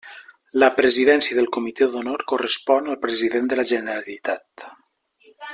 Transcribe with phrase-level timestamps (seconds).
[0.61, 4.69] La presidència del Comité d'Honor correspon al president de la Generalitat.